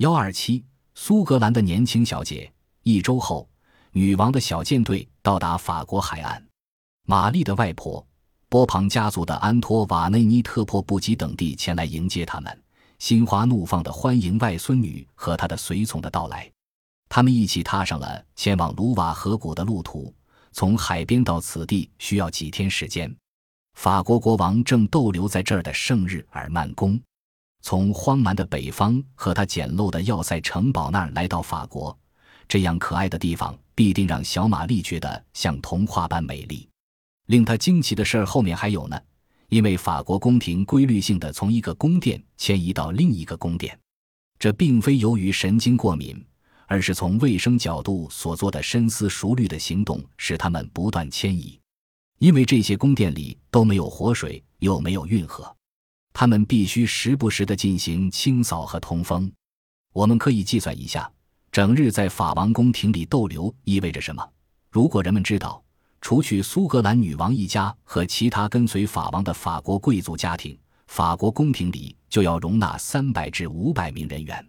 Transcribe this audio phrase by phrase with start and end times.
[0.00, 2.50] 幺二七，苏格兰的年轻小姐。
[2.84, 3.46] 一周后，
[3.92, 6.42] 女王的小舰队到达法国海岸。
[7.06, 8.02] 玛丽的外婆、
[8.48, 12.62] 波旁家族的安托瓦内尼特珀布吉等地前来迎接他们，
[12.98, 16.50] 心花怒放地欢迎外孙女和她的随从的到来。
[17.10, 20.10] 他们一起踏上了前往卢瓦河谷的路途。
[20.52, 23.14] 从海边到此地需要几天时间。
[23.74, 26.98] 法国国王正逗留在这儿的圣日耳曼宫。
[27.62, 31.96] 从荒蛮的北方和他简陋的要塞城堡那儿来到法国，
[32.48, 36.66] 这样可爱的地方必定让小玛丽觉得像童话般美丽。
[37.26, 39.00] 令她惊奇的事儿后面还有呢，
[39.50, 43.78] 因为法国宫廷规律性的从一个宫殿迁移到另一个宫殿，
[44.38, 46.24] 这并非由于神经过敏，
[46.66, 51.60] 而是从卫生角度所做的深思熟虑的行动使他们不断迁移，
[52.18, 55.54] 因为这些宫殿里都没有活水，又没有运河。
[56.12, 59.30] 他们必须时不时地进行清扫和通风。
[59.92, 61.10] 我们可以计算一下，
[61.50, 64.26] 整日在法王宫廷里逗留意味着什么。
[64.70, 65.62] 如果人们知道，
[66.00, 74.48] 除去苏格兰女王一家和其他跟随法王的法国贵族家庭，法国宫廷里就要容纳三百至五百名人员，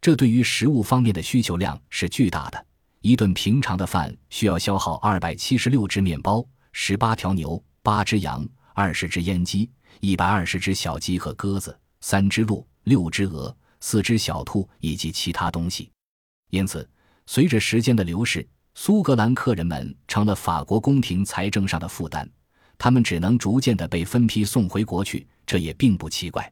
[0.00, 2.66] 这对于食物方面的需求量是巨大的。
[3.00, 9.70] 一顿平常的饭需要消耗二百七十六只面包、十八条牛、八只羊、二十只阉鸡。
[10.00, 15.90] 一百二十只小鸡和鸽子，三只鹿，六只鹅，四只小兔，以及其他东西。
[16.50, 16.88] 因此，
[17.26, 22.28] 随着时间的流逝，苏格兰客人们成了法国宫廷财政上的负担，
[22.76, 25.26] 他们只能逐渐的被分批送回国去。
[25.44, 26.50] 这也并不奇怪。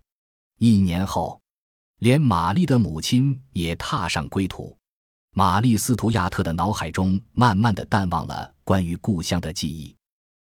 [0.58, 1.40] 一年后，
[2.00, 4.76] 连玛丽的母亲也踏上归途。
[5.32, 9.96] 玛丽·斯图亚特的脑海中慢慢的淡忘了关于故乡的记忆，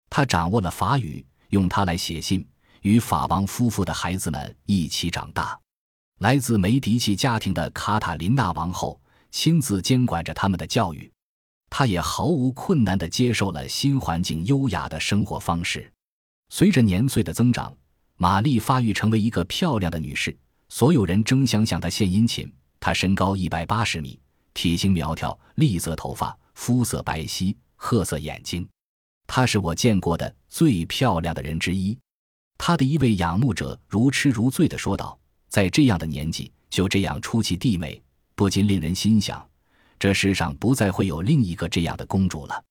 [0.08, 2.47] 他掌握了法语，用它来写信。
[2.82, 5.58] 与法王夫妇的孩子们一起长大，
[6.19, 11.12] 来自梅迪奇家庭的卡塔琳娜王后亲自监管着他们的教育，
[11.68, 15.92] 她也毫无困难地接受了新环境优雅的生活方式。
[16.48, 17.77] 随着年岁的增长，
[18.17, 20.36] 玛丽发育成为一个漂亮的女士，
[20.68, 22.51] 所有人争相向她献殷勤。
[22.78, 24.18] 她身高一百八十米，
[24.55, 28.67] 体型苗条，栗色头发，肤色白皙，褐色眼睛。
[29.27, 31.98] 她是我见过的最漂亮的人之一。
[32.58, 35.18] 他的一位仰慕者如痴如醉地说道
[35.48, 38.02] ：“在这样的年纪，就这样出奇地美，
[38.34, 39.46] 不禁令人心想，
[39.98, 42.64] 这世上不再会有另一个这样的公主了。”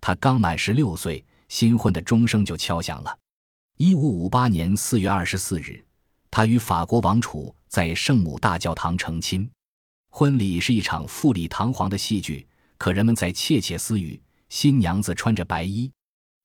[0.00, 3.18] 他刚满十六岁，新婚的钟声就敲响了。
[3.76, 5.84] 一五五八年四月二十四日，
[6.30, 9.50] 他与法国王储在圣母大教堂成亲。
[10.10, 12.46] 婚礼是一场富丽堂皇的戏剧，
[12.78, 14.20] 可人们在窃窃私语。
[14.50, 15.90] 新娘子穿着白衣，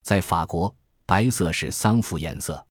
[0.04, 0.74] 在法国，
[1.06, 2.66] 白色是丧服颜色。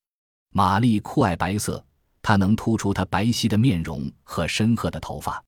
[0.50, 1.84] 玛丽酷爱白色，
[2.22, 5.42] 她能突出她白皙的面容和深褐的头发。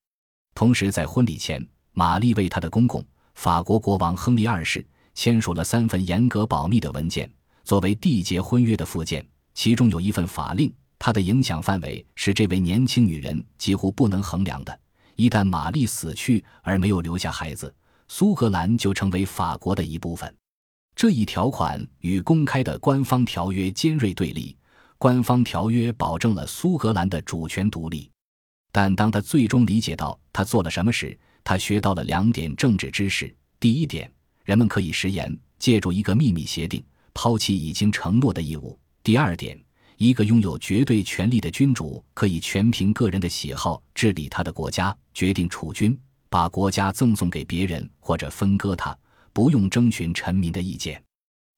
[0.54, 7.30] 同时，在婚礼前，玛丽为她的公公法国国王亨利二世签署了三份严格保密的文件，
[7.64, 9.26] 作为缔结婚约的附件。
[9.54, 14.80] 其中有一份法令，它的影响范围是这位年轻女人几乎不能衡量的。
[15.16, 17.74] 一旦玛丽死去而没有留下孩子，
[18.06, 20.32] 苏格兰就成为法国的一部分。
[20.94, 24.56] 这一条款与公开的官方条约尖锐对立。
[25.00, 28.10] 官方条约保证了苏格兰的主权独立，
[28.70, 34.12] 但当他最终理解到他做了什么时，他学到了两点政治知识：第一点，
[34.44, 36.84] 人们可以食言，借助一个秘密协定
[37.14, 39.58] 抛弃已经承诺的义务；第二点，
[39.96, 48.94] 一个拥有绝对权力的君主可以全凭个人的喜好治理他的国家，决定储君，把国家赠送给别人或者分割它，
[49.32, 51.02] 不用征询臣民的意见。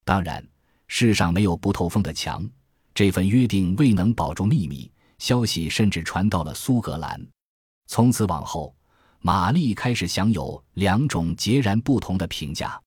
[0.05, 0.41] 当然，
[0.87, 2.49] 世上没有不透风的墙。
[2.95, 7.19] 这份约定未能保住秘密，消息甚至传到了苏格兰。
[7.87, 8.75] 从此往后，
[9.19, 12.79] 玛丽开始享有两种截然不同的评价。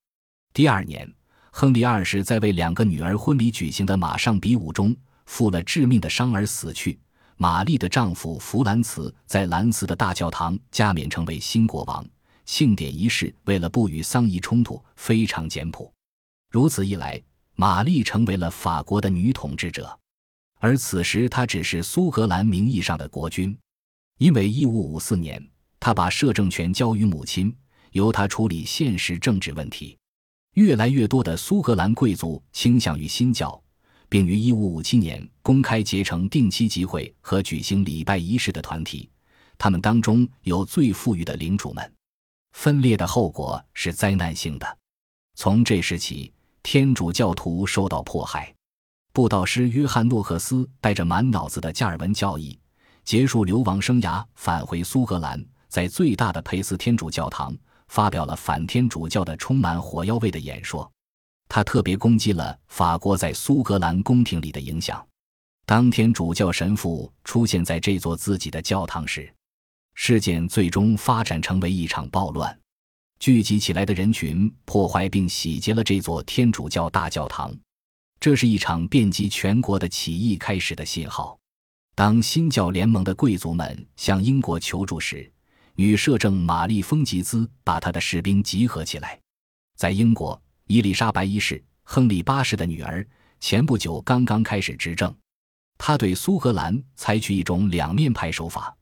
[0.55, 1.13] 第二年，
[1.51, 4.95] 亨利二世在为两个女儿婚礼举行的马上比武中
[5.27, 6.99] 负了致命的伤而死去。
[7.37, 12.07] 玛丽的丈夫弗兰茨在兰斯的大教堂加冕成为新国王。
[12.45, 15.93] 庆典仪式为了不与丧仪冲突，非常简朴。
[16.49, 17.21] 如此一来。
[17.59, 19.99] 玛丽成为了法国的女统治者，
[20.59, 23.57] 而此时他只是苏格兰名义上的国君，
[24.19, 25.49] 因为1554年
[25.79, 27.55] 他把摄政权交于母亲，
[27.93, 29.97] 由他处理现实政治问题。
[30.55, 33.63] 越来越多的苏格兰贵族倾向于新教，
[34.09, 39.11] 并于1557年公开结成定期集会和举行礼拜仪式的团体，
[39.59, 41.93] 他们当中有最富裕的领主们。
[42.53, 44.79] 分裂的后果是灾难性的，
[45.35, 46.33] 从这时起。
[46.63, 48.53] 天主教徒受到迫害，
[49.17, 52.59] 布道师约翰诺克斯带着满脑子的加尔文教义，
[53.03, 57.57] 结束流亡生涯，返回苏格兰，在最大的佩斯天主教堂
[57.89, 60.93] 发表了反天主教的充满火药味的演说。
[61.49, 65.03] 他特别攻击了法国在苏格兰宫廷里的影响。
[65.65, 69.33] 当天主教神父出现在这座自己的教堂时，
[69.95, 72.55] 事件最终发展成为一场暴乱。
[73.19, 77.51] 聚集起来的人群破坏并洗劫了这座天主教大教堂，
[78.19, 81.39] 这是一场遍及全国的起义开始的信号。
[81.95, 85.31] 当新教联盟的贵族们向英国求助时，
[85.75, 89.19] 女摄政玛丽·丰吉兹把她的士兵集合起来。
[89.77, 93.07] 在英国，伊丽莎白一世（亨利八世的女儿）
[93.41, 95.15] 前不久刚刚开始执政，
[95.79, 98.75] 她对苏格兰采取一种两面派手法，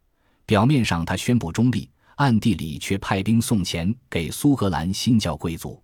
[0.46, 1.90] 表面上她宣布中立。
[2.16, 5.82] 暗地里却派兵送钱给苏格兰新教贵族。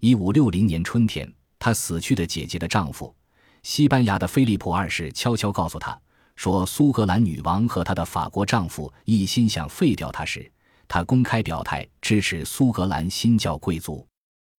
[0.00, 1.28] 一五六零年春天，
[1.64, 3.16] 她死去的姐姐的丈夫，
[3.62, 5.98] 西班牙的菲利普二世悄悄告诉她
[6.36, 10.52] 说，苏格兰女王和她的法国丈夫一心想废掉她时，
[10.86, 14.06] 她公开表态支持苏格兰新教贵族。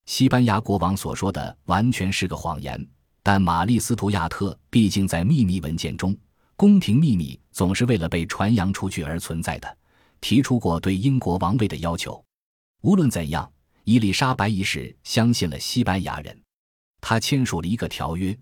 [0.08, 2.84] 西班牙国王所说的完全是个谎言，
[3.22, 6.18] 但玛丽斯图亚特毕竟在秘密文件中，
[6.56, 9.78] 宫廷秘密总是为了被传扬出去而存在的。
[10.22, 12.20] 提出过对英国王位的要求。
[12.82, 13.48] 无论怎样，
[13.84, 16.36] 伊丽莎白一世相信了西班牙人。
[17.08, 18.36] 他签署了一个条约，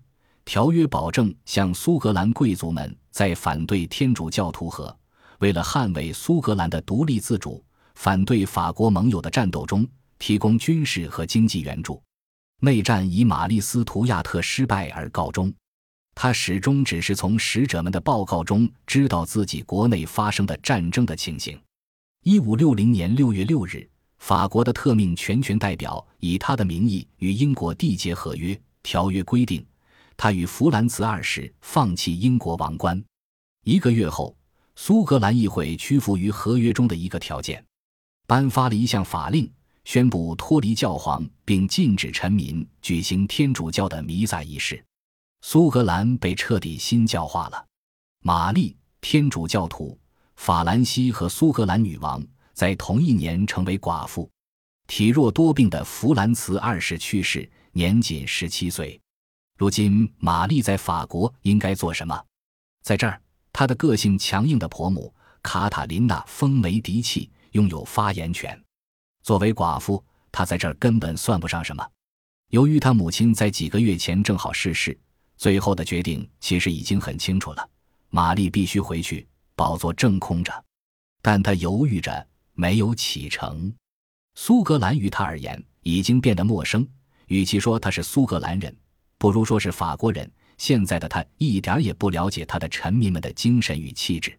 [0.46, 4.98] 条约保证向苏格兰贵族们在反对天主教徒和
[5.40, 7.62] 为了捍卫苏格兰的独立自主、
[7.94, 9.86] 反对法国盟友的战斗中
[10.18, 12.02] 提供军事和经济援助。
[12.62, 15.52] 内战以玛丽斯图亚特失败而告终。
[16.14, 21.60] 他始终只是从使者们的报告中知道自己国内发生的战争的情形。
[22.22, 23.86] 一五六零年六月六日，
[24.26, 28.58] 法国的特命全权代表以他的名义与英国缔结合约。
[28.82, 29.62] 条约规定，
[30.16, 33.04] 他与弗兰茨二世放弃英国王冠。
[33.64, 34.34] 一个月后，
[34.76, 37.62] 苏格兰议会屈服于合约中的一个条件，
[38.26, 39.52] 颁发了一项法令，
[39.84, 44.82] 宣布脱离教皇，并禁止臣民举行天主教的弥撒仪式。
[45.42, 47.62] 苏格兰被彻底新教化了。
[48.22, 49.98] 玛丽天主教徒，
[50.36, 54.30] 法兰西和苏格兰女王在同一年成为寡妇。
[54.86, 59.00] 体弱多病的弗兰茨二世去世，年仅十七岁。
[59.58, 62.24] 如今，玛丽在法国应该做什么？
[62.82, 63.20] 在这儿，
[63.52, 65.12] 她的个性强硬的婆母
[65.42, 68.58] 卡塔琳娜风眉敌气，拥有发言权。
[69.22, 71.86] 作为寡妇，她在这儿根本算不上什么。
[72.50, 74.96] 由于她母亲在几个月前正好逝世。
[75.36, 77.68] 最后的决定其实已经很清楚了，
[78.10, 80.64] 玛丽必须回去，宝座正空着，
[81.20, 82.24] 但她犹豫着
[82.54, 83.72] 没有启程。
[84.34, 86.86] 苏格兰于他而言已经变得陌生，
[87.26, 88.74] 与其说他是苏格兰人，
[89.18, 90.30] 不如说是法国人。
[90.56, 94.38] 现在的他一点也不了解他的臣民们的精神与气质。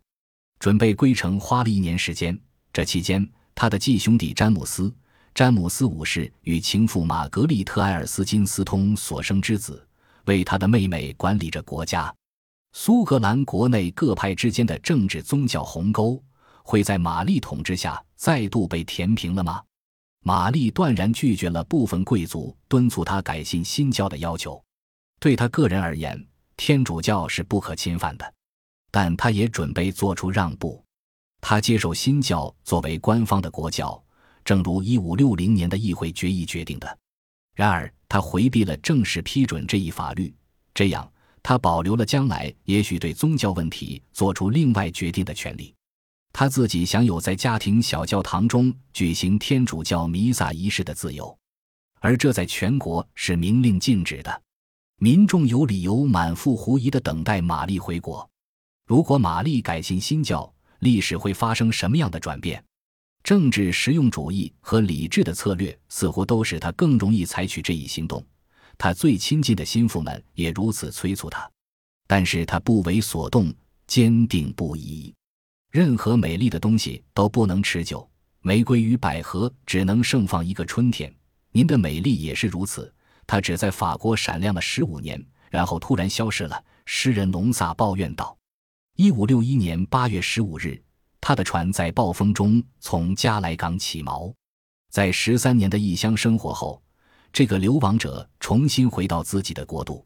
[0.59, 2.39] 准备归程花了一年时间，
[2.71, 4.83] 这期间，他的继兄弟詹姆斯·
[5.33, 9.85] 詹姆斯五世与情妇玛格丽特·埃尔斯金斯通所生之子。
[10.25, 12.11] 为他的妹妹管理着国家，
[12.71, 16.23] 苏格兰国内各派之间的政治宗教鸿沟
[16.65, 19.63] 会在玛丽统治下再度被填平了吗？
[20.23, 24.61] 玛丽断然拒绝了部分贵族敦促他改信新教的要求。
[25.19, 26.21] 对他个人而言，
[26.57, 28.33] 天主教是不可侵犯的，
[28.91, 30.83] 但他也准备做出让步。
[31.39, 34.03] 他接受新教作为官方的国教，
[34.43, 36.99] 正如一五六零年的议会决议决定的。
[37.55, 37.89] 然而。
[38.07, 40.33] 他回避了正式批准这一法律，
[40.75, 45.75] 这样他保留了将来也许对宗教问题做出另外决定的权利。
[46.37, 51.33] 他自己享有在家庭小教堂中举行天主教弥撒仪式的自由，
[52.01, 54.41] 而这在全国是明令禁止的。
[54.97, 58.29] 民众有理由满腹狐疑地等待玛丽回国。
[58.85, 62.61] 如果玛丽改信新教，历史会发生什么样的转变？
[63.23, 68.21] 政治实用主义和理智的策略似乎都使他更容易采取这一行动。
[68.77, 71.49] 他最亲近的心腹们也如此催促他，
[72.05, 73.53] 但是他不为所动，
[73.87, 75.13] 坚定不移。
[75.75, 81.13] 任何美丽的东西都不能持久，玫瑰与百合只能盛放一个春天。
[81.51, 82.89] 您的美丽也是如此，
[83.27, 86.63] 它只在法国闪亮了十五年，然后突然消失了。
[86.85, 88.37] 诗人隆萨抱怨道
[88.95, 90.81] ：“一五六一年八月十五日。”
[91.19, 94.33] 他的船在暴风中从加莱港起锚，
[94.91, 96.81] 在十三年的异乡生活后，
[97.33, 100.05] 这个流亡者重新回到自己的国度。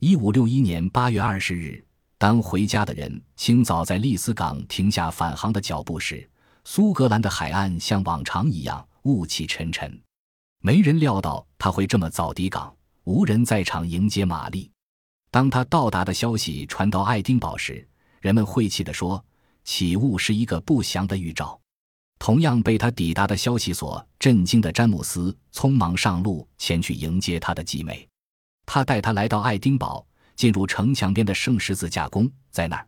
[0.00, 1.84] 一五六一年八月二十日，
[2.22, 6.30] 当回家的人清早在利斯港停下返航的脚步时，
[6.64, 10.00] 苏格兰的海岸像往常一样雾气沉沉。
[10.60, 14.70] 没人料到他会这么早抵港，无人在场迎接玛丽。
[15.32, 17.84] 当他到达的消息传到爱丁堡时，
[18.20, 19.20] 人们晦气地说。
[19.64, 21.60] 起雾是一个不祥的预兆。
[22.20, 28.08] 同样被他抵达的消息所震惊的詹姆斯，匆忙上路前去迎接他的继妹。
[28.64, 32.86] 他带他来到爱丁堡，进入城墙边的圣十字架宫，在那儿，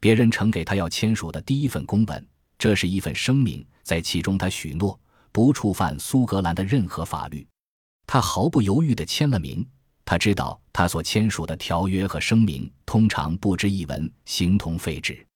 [0.00, 2.26] 别人呈给他要签署的第一份公文，
[2.58, 4.98] 这是一份声明，在其中他许诺
[5.32, 7.46] 不触犯苏格兰的任何法律。
[8.06, 9.66] 他毫不犹豫地签了名。
[10.04, 15.26] 他知道他所签署的条约和声明通常不值一文，形同废纸。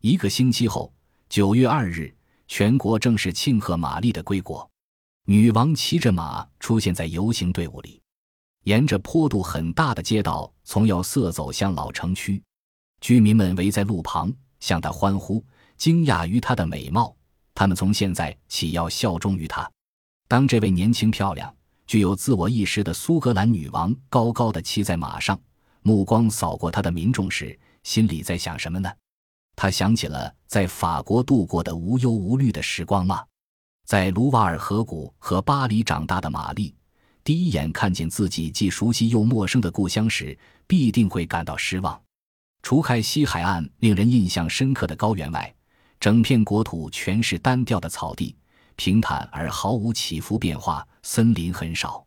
[0.00, 0.92] 一个星期后，
[1.28, 2.14] 九月二日。
[2.48, 4.70] 全国正式庆贺玛丽的归国，
[5.24, 8.01] 女王骑着马出现在游行队伍里，
[8.64, 12.42] 沿着坡度很大的街道从要塞走向老城区，
[13.00, 15.44] 居民们围在路旁向他欢呼，
[15.76, 17.14] 惊讶于她的美貌。
[17.54, 19.68] 他们从现在起要效忠于她。
[20.28, 21.54] 当这位年轻漂亮、
[21.86, 25.38] 具有自我意识的苏格兰女王高高的骑在马上，
[25.82, 28.90] 目光扫过她的民众时，心里在想什么呢？
[29.54, 33.22] 他想起了在法国度过的无忧无虑的时光吗？
[33.84, 36.74] 在卢瓦尔河谷和巴黎长大的玛丽，
[37.24, 40.36] 第一眼看见自己既熟悉又陌生的故乡时，
[40.66, 42.00] 必定会感到失望。
[42.62, 45.54] 除开西海岸令人印象深刻的高原外，
[46.00, 48.34] 整片国土全是单调的草地，
[48.76, 52.04] 平坦而毫无起伏变化，森林很少。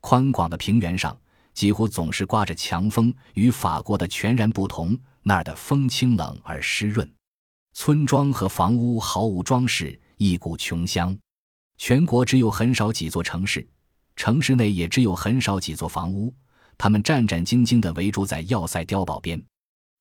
[0.00, 1.18] 宽广的平原上
[1.54, 4.98] 几乎总是刮着强风，与法国的全然不同。
[5.22, 7.06] 那儿的风清冷而湿润，
[7.74, 11.14] 村庄和房屋毫无装饰，一股穷乡。
[11.76, 13.68] 全国只有很少几座城市，
[14.20, 16.30] 城市内也只有很少几座房屋。
[16.76, 19.42] 他们战战兢兢地围住在要塞碉堡边，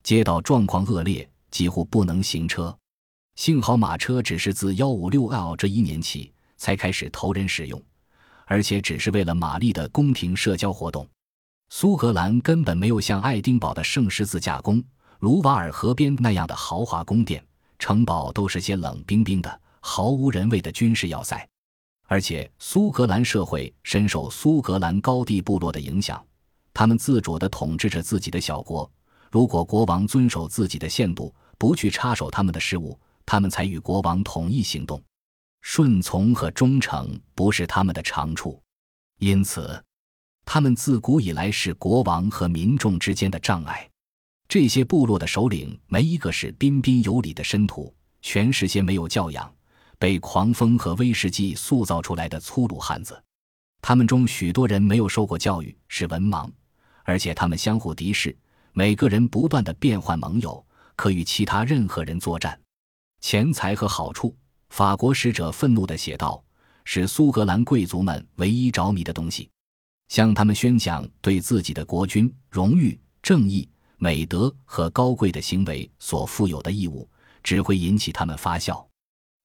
[0.04, 2.78] 街道状况恶劣，几乎不能行车。
[3.38, 7.82] 幸好马车只是自幺五六 L 这一年起才开始投人使用，
[8.46, 11.08] 而且只是为了玛丽的宫廷社交活动。
[11.70, 14.84] 苏格兰根本没有像爱丁堡的圣十字架宫。
[15.20, 17.42] 卢瓦尔河边那样的豪华宫殿、
[17.78, 21.48] 城堡都是些冷冰冰的、毫无人味的军事要塞，
[22.12, 26.20] 而且苏格兰社会深受苏格兰高地部落的影响，
[26.74, 28.92] 他们自主地统治着自己的小国。
[29.32, 35.00] 如果国王遵守自己的限度，不去插手他们的事务，他们才与国王统一行动。
[35.62, 38.60] 顺从和忠诚不是他们的长处，
[39.20, 39.80] 因此，
[40.46, 43.88] 他们自古以来是国王和民众之间的障碍。
[44.48, 49.54] 这些部落的首领没一个是彬彬有礼的绅徒，全是些没有教养、
[50.00, 53.22] 被狂风和威士忌塑造出来的粗鲁汉子。
[53.82, 56.50] 他们中许多人没有受过教育，是文盲，
[57.04, 58.36] 而且他们相互敌视，
[58.74, 60.66] 每个人不断的变换盟友，
[60.96, 62.60] 可与其他任何人作战。
[63.22, 64.36] 钱财和好处，
[64.70, 66.44] 法国使者愤怒地写道，
[66.86, 69.50] 是苏格兰贵族们唯一着迷的东西。
[70.08, 73.70] 向他们宣讲对自己的国君、荣誉、正义。
[74.02, 77.06] 美德和高贵的行为所负有的义务，
[77.44, 78.89] 只会引起他们发笑。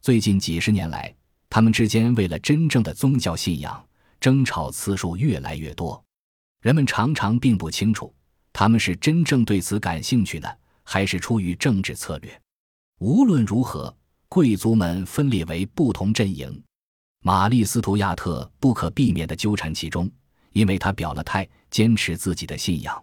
[0.04, 1.14] 最近几十年来，
[1.48, 3.82] 他们之间为了真正的宗教信仰
[4.20, 6.04] 争吵次数越来越多。
[6.60, 8.14] 人们常常并不清楚，
[8.52, 12.38] 他们是真正对此感兴趣的，还是出于政治策略。
[13.00, 13.96] 无论如何，
[14.28, 16.62] 贵族们分裂为不同阵营。
[17.22, 20.10] 玛丽·斯图亚特不可避免地纠缠其中，
[20.52, 23.02] 因为他表了态，坚持自己的信仰。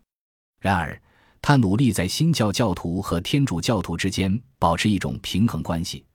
[0.60, 1.02] 然而，
[1.42, 6.06] 他努力在新教教徒和天主教徒之间保持一种平衡关系，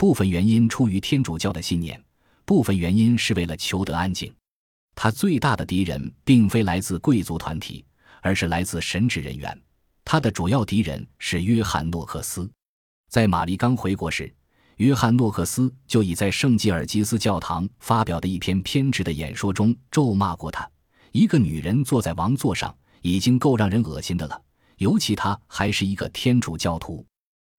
[0.00, 2.02] 部分原因出于天主教的信念，
[2.46, 4.34] 部分原因是为了求得安静。
[4.94, 7.84] 他最大的敌人并非来自贵族团体，
[8.22, 9.62] 而是来自神职人员。
[10.02, 12.50] 他的主要敌人是约翰·诺克斯。
[13.10, 14.34] 在玛丽刚回国时，
[14.76, 20.66] 约翰·诺克斯就已在圣吉尔吉斯教堂发表的一篇偏执的演说中咒骂过他
[21.12, 24.42] ：“一个女人坐在王座上，已经够让人恶心的了。”
[24.80, 27.04] 尤其她还是一个天主教徒，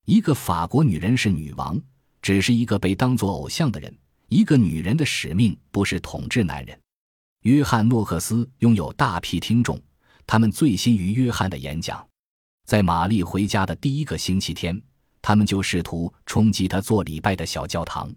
[0.06, 1.80] 一个法国女人是女王，
[2.22, 3.96] 只是一个被当作偶像的人。
[4.28, 6.80] 一个女人的使命不是统治男人。
[7.42, 9.78] 约翰·诺克斯拥有大批听众，
[10.26, 12.08] 他们醉心于约翰的演讲。
[12.66, 14.82] 在玛丽回家的第一个星期天，
[15.22, 18.10] 他们就试图冲击他做礼拜的小教堂。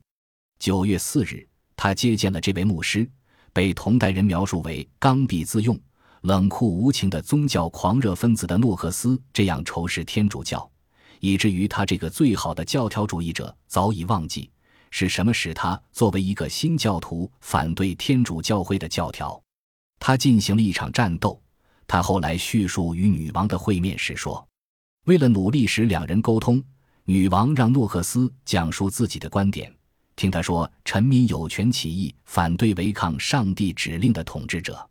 [0.60, 1.44] 九月四日，
[1.74, 3.10] 他接见了这位牧师，
[3.52, 5.76] 被同代人描述为刚愎自用。
[6.20, 10.70] 冷酷无情的宗教狂热分子的诺克斯这样仇视天主教，
[11.24, 14.50] 以至于他这个最好的教条主义者早已忘记
[14.90, 19.42] 是什么使他作为一个新教徒反对天主教会的教条。
[19.98, 21.40] 他进行了一场战斗。
[21.86, 24.46] 他后来叙述与女王的会面时说
[25.06, 26.62] ：“为了努力使两人沟通，
[27.04, 29.74] 女王让诺克斯讲述自己的观点。
[30.16, 34.86] 听他说，臣民有权起义，反对违抗上帝指令的统治者。”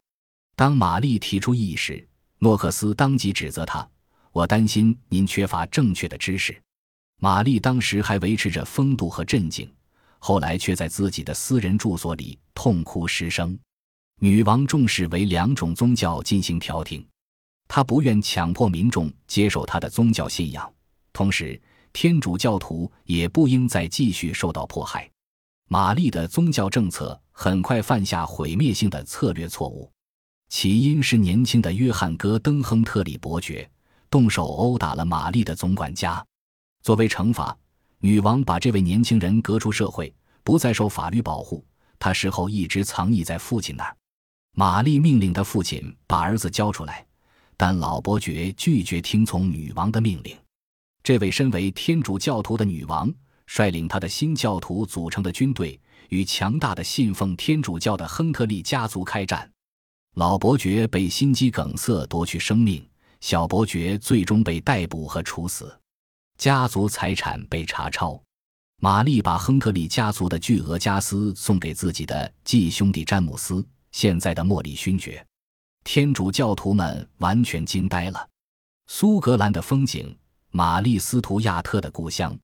[0.58, 2.08] 当玛丽提出异议时，
[2.40, 3.88] 诺克斯当即指责他
[4.34, 6.62] ：“我担心您缺乏正确的知识。”
[7.22, 9.72] 玛丽当时还维持着风度和镇静，
[10.20, 13.58] 后来却在自己的私人住所里痛哭失声。
[14.20, 17.06] 女王重视为两种宗教进行调停，
[17.68, 20.70] 她不愿强迫民众接受她的宗教信仰，
[21.14, 21.62] 同时
[21.94, 25.10] 天主教徒也不应再继续受到迫害。
[25.70, 29.90] 玛丽的宗教政策很快犯下毁灭性的策略错误，
[30.50, 33.70] 起因是年轻的约翰·戈登亨特里伯爵
[34.14, 36.24] 动手殴打了玛丽的总管家。
[36.84, 37.58] 作为惩罚，
[37.98, 41.66] 女王把这位年轻人革出社会，不再受法律保护。
[41.98, 43.98] 他事后一直藏匿在父亲那儿。
[44.52, 47.04] 玛丽命令他父亲把儿子交出来，
[47.58, 50.38] 但老伯爵拒绝听从女王的命令。
[51.02, 53.12] 这位身为天主教徒的女王。
[53.48, 55.80] 率领他的新教徒组成的军队，
[56.10, 59.52] 与强大的信奉天主教的亨特利家族开战。
[60.16, 62.88] 老伯爵被心肌梗塞夺去生命，
[63.24, 65.74] 小伯爵最终被逮捕和处死，
[66.38, 68.22] 家族财产被查抄。
[68.82, 75.26] 玛丽把亨特利家族的巨额家私送给自己的继兄弟詹姆斯，现在的莫里勋爵。
[75.86, 78.28] 天主教徒们完全惊呆了。
[78.88, 80.14] 苏格兰的风景，
[80.52, 82.38] 玛丽斯图亚特的故乡。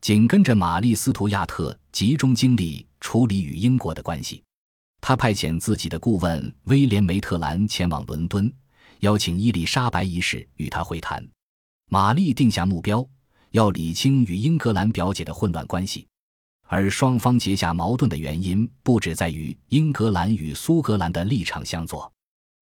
[0.00, 4.42] 紧跟着玛丽·斯图亚特集中精力处理与英国的关系，
[5.00, 8.52] 他派遣自己的顾问威廉·梅特兰前往伦敦，
[9.00, 11.26] 邀请伊丽莎白一世与他会谈。
[11.88, 13.06] 玛丽定下目标，
[13.50, 16.06] 要理清与英格兰表姐的混乱关系，
[16.66, 22.10] 而双方结下矛盾的原因不止在于英格兰与苏格兰的立场相左。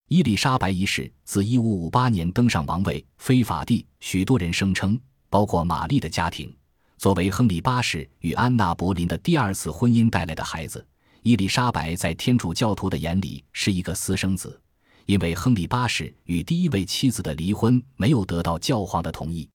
[0.08, 5.00] 伊丽莎白一世自1558年登上王位非法地，许多人声称，
[5.30, 6.54] 包括玛丽的家庭。
[6.98, 10.86] 作为亨利八世与安娜·柏林的第二次婚姻带来的孩子，
[11.22, 14.60] 伊丽莎白在天主教徒的眼里是一个私生子，
[15.06, 19.48] 因为亨利八世与第一位妻子的离婚没有得到教皇的同意。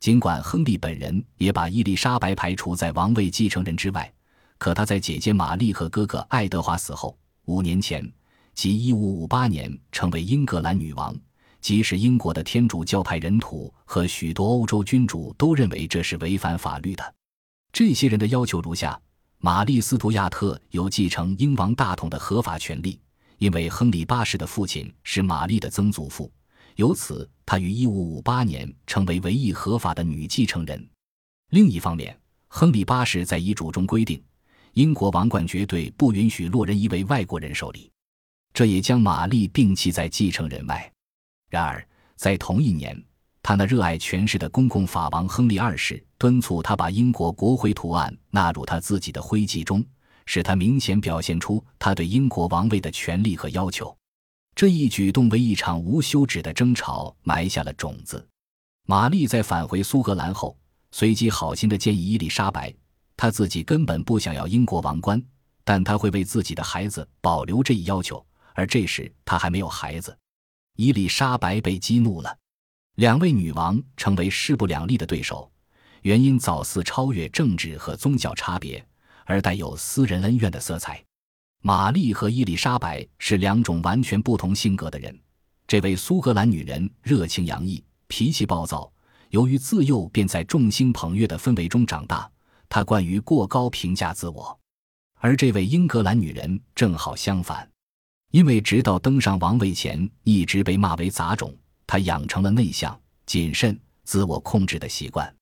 [0.00, 4.12] 尽管亨利本人也把伊丽莎白排除在王位继承人之外，
[4.58, 8.10] 可他在姐姐玛丽和哥哥爱德华死后五年前，
[8.54, 11.14] 即1558年，成为英格兰女王。
[11.60, 17.14] 即使英国的天主教派人土和许多欧洲君主都认为这是违反法律的。
[17.72, 19.00] 这些人的要求如下：
[19.38, 23.00] 玛丽·斯图亚特有继承英王大统的合法权利，
[23.38, 26.30] 因为亨利八世的父亲是玛丽的曾祖父，
[26.76, 30.88] 由此她于1558年成为唯一合法的女继承人。
[31.50, 32.18] 另一方面，
[32.48, 34.22] 亨利八世在遗嘱中规定，
[34.72, 37.90] 英国王冠绝对不允许落人一位外国人手里，
[38.52, 40.90] 这也将玛丽摒弃在继承人外。
[41.48, 43.00] 然而，在同一年，
[43.42, 49.84] 他那热爱权势的公公法王亨利二世敦促他把英国国徽图案纳入他自己的徽记中，
[50.26, 53.96] 使他明显表现出他对英国王位的权利和要求。
[54.54, 58.26] 这一举动为一场无休止的争吵埋下了种子。
[58.86, 60.56] 玛丽在返回苏格兰后，
[60.92, 62.72] 随即好心地建议伊丽莎白，
[63.16, 65.22] 她自己根本不想要英国王冠，
[65.64, 70.16] 但她会为自己的孩子保留这一要求，而这时她还没有孩子。
[70.76, 72.38] 伊丽莎白被激怒了，
[72.94, 75.50] 两位女王成为势不两立的对手，
[76.02, 78.86] 原因早似超越政治和宗教差别，
[79.26, 81.04] 而带有私人恩怨的色彩。
[81.62, 85.14] 玛丽和伊丽莎白是两种完全不同性格的人。
[85.66, 88.90] 这位苏格兰女人热情洋溢，脾气暴躁，
[89.30, 92.30] 由于自幼便在众星捧月的氛围中长大，
[92.68, 94.56] 她惯于过高评价自我；
[95.18, 97.68] 而这位英格兰女人正好相反。
[98.30, 101.52] 因为直到登上王位前一直被骂为杂种，
[101.86, 105.34] 他养成了内向、谨慎、自我控制的习惯。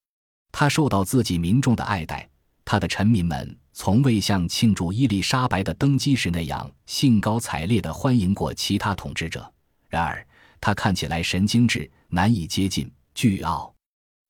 [0.52, 2.28] 他受到自己民众的爱戴，
[2.64, 9.52] 他的臣民们从未像庆祝伊丽莎白的登基时那样兴高采烈地欢迎过其他统治者。
[9.88, 10.24] 然而，
[10.60, 13.74] 他看起来神经质、难以接近、倨傲。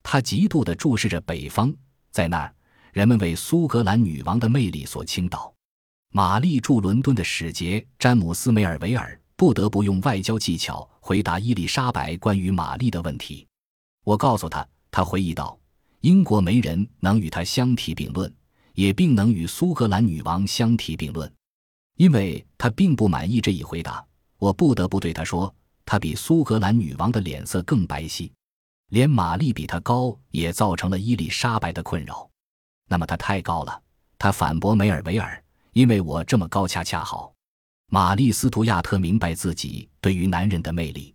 [0.02, 1.72] 他极度地注视着北方，
[2.10, 2.54] 在那儿，
[2.94, 5.52] 人们为苏格兰女王的魅力所倾倒。
[6.10, 13.46] 玛丽驻伦敦的使节詹姆斯·梅尔维尔不得不用外交技巧回答伊丽莎白关于玛丽的问题。
[14.04, 15.58] 我告诉他，他回忆道
[16.00, 18.32] ：“英国没人能与他相提并论，
[18.74, 21.32] 也并能与苏格兰女王相提并论。”
[21.96, 24.04] 因为他并不满意这一回答，
[24.38, 25.54] 我不得不对他说
[25.86, 28.30] ：“他比苏格兰女王的脸色更白皙，
[28.90, 32.28] 连玛丽比他高也造成了伊丽莎白的困扰。”
[32.88, 33.80] 那么他太高了，
[34.18, 35.40] 他反驳梅尔维尔。
[35.72, 37.34] 因为我这么高，恰恰好。
[37.90, 41.12] 玛丽·斯图亚特明白自己对于男人的魅力，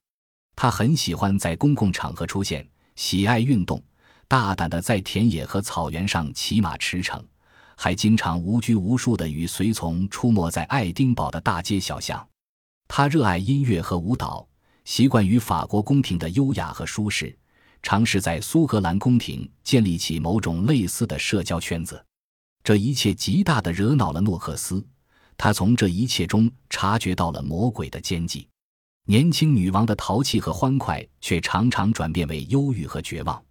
[0.56, 3.82] 她很喜欢在公共场合出现，喜爱运动，
[4.28, 7.24] 大胆地在田野和草原上骑马驰骋，
[7.82, 12.28] 还经常无拘无束地与随从出没在爱丁堡的大街小巷。
[12.90, 14.46] 他热爱音乐和舞蹈，
[14.84, 17.34] 习惯于法国宫廷的优雅和舒适，
[17.82, 22.04] 尝试在苏格兰宫廷建立起某种类似的社交圈子。
[22.66, 24.86] 这一切极大的惹恼了诺克斯，
[25.38, 28.46] 他从这一切中察觉到了魔鬼的奸计。
[29.06, 33.42] 年轻女王的淘气和欢快，却常常转变为忧郁和绝望。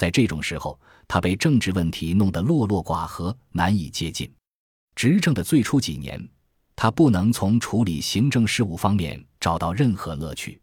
[0.00, 4.32] 在这种时候，他被政治问题弄得落落寡合，难以接近。
[4.94, 6.26] 执政的最初几年，
[6.74, 10.58] 他不能从处理行政事务方面找到任何乐趣，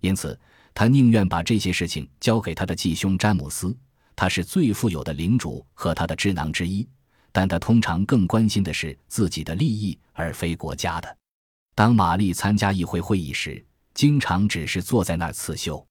[0.00, 0.36] 因此
[0.74, 3.72] 他宁愿把这些事情交给他的继兄詹姆斯。
[4.16, 6.84] 他是最富有的领主和他的智囊之一，
[7.30, 11.16] 但他通常更关心的是自己的利益，而非国家的。
[11.76, 13.64] 当玛丽参加议会会议时，
[13.94, 15.86] 经常只是坐在那儿刺绣。